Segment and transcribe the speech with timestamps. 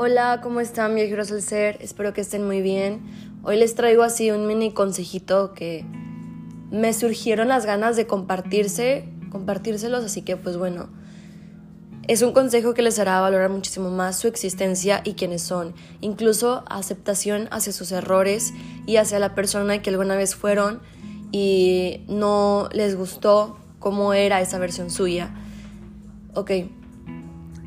[0.00, 1.76] Hola, ¿cómo están viajeros al ser?
[1.80, 3.00] Espero que estén muy bien.
[3.42, 5.84] Hoy les traigo así un mini consejito que
[6.70, 10.88] me surgieron las ganas de compartirse, compartírselos, así que pues bueno,
[12.06, 16.62] es un consejo que les hará valorar muchísimo más su existencia y quiénes son, incluso
[16.70, 18.52] aceptación hacia sus errores
[18.86, 20.80] y hacia la persona que alguna vez fueron
[21.32, 25.34] y no les gustó cómo era esa versión suya.
[26.34, 26.52] Ok,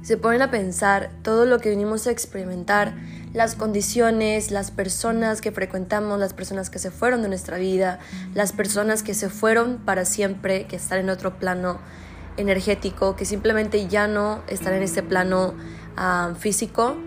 [0.02, 2.96] se ponen a pensar todo lo que vinimos a experimentar,
[3.34, 8.00] las condiciones, las personas que frecuentamos, las personas que se fueron de nuestra vida,
[8.34, 11.80] las personas que se fueron para siempre, que están en otro plano
[12.38, 15.54] energético, que simplemente ya no están en este plano
[15.96, 16.98] ah, físico.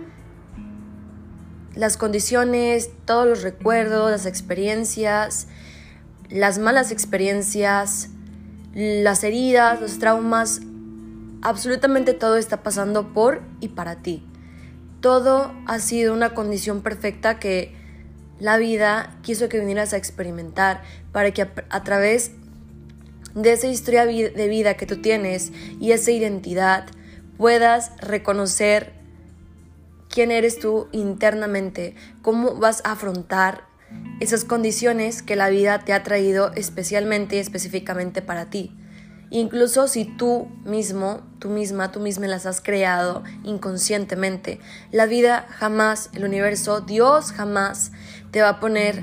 [1.74, 5.48] Las condiciones, todos los recuerdos, las experiencias,
[6.30, 8.10] las malas experiencias,
[8.74, 10.60] las heridas, los traumas,
[11.44, 14.26] Absolutamente todo está pasando por y para ti.
[15.00, 17.76] Todo ha sido una condición perfecta que
[18.40, 22.30] la vida quiso que vinieras a experimentar para que a, través
[23.34, 26.86] de esa historia de vida que tú tienes y esa identidad
[27.36, 28.94] puedas reconocer
[30.08, 33.66] quién eres tú internamente, cómo vas a afrontar
[34.18, 38.74] esas condiciones que la vida te ha traído especialmente y específicamente para ti.
[39.34, 44.60] Incluso si tú mismo, tú misma, tú misma las has creado inconscientemente.
[44.92, 47.90] La vida jamás, el universo, Dios jamás
[48.30, 49.02] te va a poner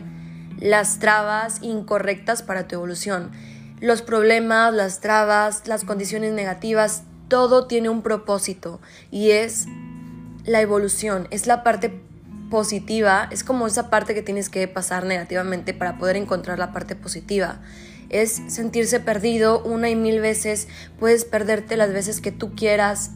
[0.57, 3.31] las trabas incorrectas para tu evolución.
[3.81, 8.79] Los problemas, las trabas, las condiciones negativas, todo tiene un propósito
[9.11, 9.65] y es
[10.45, 12.01] la evolución, es la parte
[12.49, 16.95] positiva, es como esa parte que tienes que pasar negativamente para poder encontrar la parte
[16.95, 17.59] positiva
[18.11, 20.67] es sentirse perdido una y mil veces,
[20.99, 23.11] puedes perderte las veces que tú quieras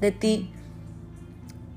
[0.00, 0.50] de ti,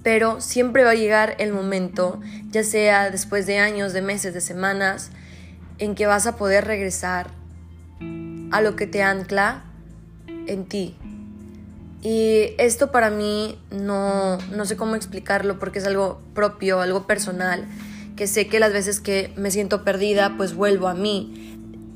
[0.03, 2.21] pero siempre va a llegar el momento,
[2.51, 5.11] ya sea después de años, de meses, de semanas,
[5.79, 7.31] en que vas a poder regresar
[8.51, 9.63] a lo que te ancla
[10.47, 10.95] en ti.
[12.01, 17.65] Y esto para mí no, no sé cómo explicarlo porque es algo propio, algo personal,
[18.15, 21.54] que sé que las veces que me siento perdida, pues vuelvo a mí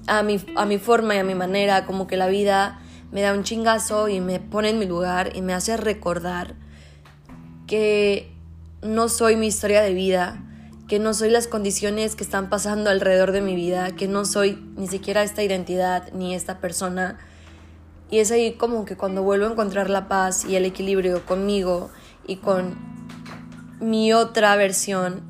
[0.09, 2.81] a mi, a mi forma y a mi manera, como que la vida
[3.12, 6.56] me da un chingazo y me pone en mi lugar y me hace recordar
[7.68, 8.31] que
[8.81, 10.44] no soy mi historia de vida,
[10.88, 14.64] que no soy las condiciones que están pasando alrededor de mi vida, que no soy
[14.75, 17.18] ni siquiera esta identidad ni esta persona.
[18.09, 21.92] Y es ahí como que cuando vuelvo a encontrar la paz y el equilibrio conmigo
[22.25, 22.75] y con
[23.80, 25.22] mi otra versión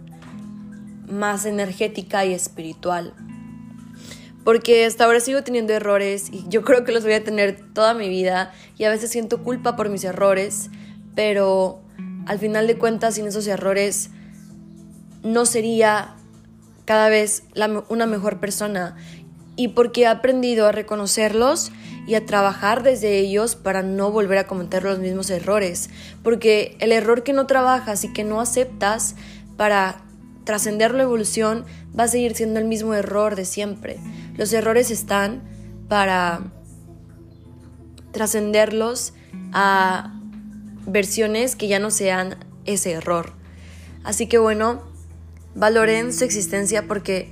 [1.10, 3.14] más energética y espiritual
[4.44, 7.94] porque hasta ahora sigo teniendo errores y yo creo que los voy a tener toda
[7.94, 10.70] mi vida y a veces siento culpa por mis errores,
[11.16, 11.82] pero
[12.26, 14.12] al final de cuentas sin esos errores
[15.24, 16.16] no sería
[16.86, 17.44] cada vez
[17.90, 18.96] una mejor persona.
[19.56, 21.72] Y porque he aprendido a reconocerlos
[22.08, 25.90] y a trabajar desde ellos para no volver a cometer los mismos errores,
[26.24, 29.16] porque el error que no trabajas y que no aceptas
[29.58, 30.02] para
[30.50, 31.64] trascender la evolución
[31.98, 34.00] va a seguir siendo el mismo error de siempre.
[34.36, 35.44] Los errores están
[35.88, 36.42] para
[38.14, 39.14] trascenderlos
[39.54, 40.20] a
[40.88, 43.34] versiones que ya no sean ese error.
[44.04, 44.82] Así que bueno,
[45.54, 47.32] valoren su existencia porque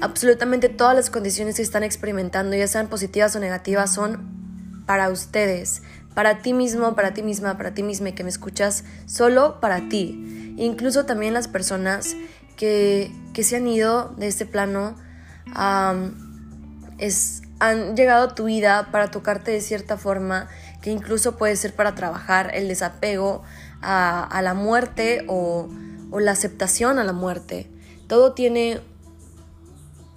[0.00, 5.82] absolutamente todas las condiciones que están experimentando, ya sean positivas o negativas, son para ustedes,
[6.14, 10.54] para ti mismo, para ti misma, para ti misma que me escuchas, solo para ti.
[10.56, 12.16] Incluso también las personas
[12.56, 14.96] que, que se han ido de este plano
[15.54, 16.14] han
[17.96, 20.48] llegado a tu vida para tocarte de cierta forma,
[20.82, 23.42] que incluso puede ser para trabajar el desapego
[23.82, 25.68] a, la muerte o,
[26.10, 27.70] o la aceptación a la muerte.
[28.06, 28.80] Todo tiene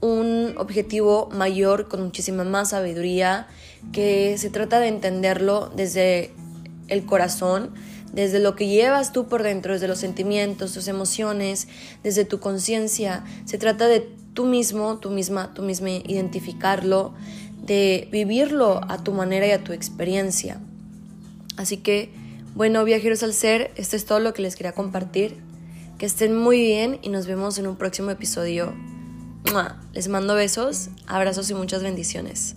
[0.04, 3.48] un objetivo mayor con muchísima más sabiduría
[3.94, 6.32] que se trata de entenderlo desde
[6.90, 7.72] el corazón,
[8.12, 11.70] desde lo que llevas tú por dentro, desde los sentimientos, tus emociones,
[12.04, 13.24] desde tu conciencia.
[13.46, 14.02] Se trata de
[14.34, 17.14] tú mismo, tú misma, tú misma identificarlo,
[17.66, 20.60] de vivirlo a tu manera y a tu experiencia.
[21.56, 22.12] Así que,
[22.56, 25.38] bueno, viajeros al ser, esto es todo lo que les quería compartir.
[25.98, 28.74] Que estén muy bien y nos vemos en un próximo episodio.
[29.94, 32.56] Les mando besos, abrazos y muchas bendiciones.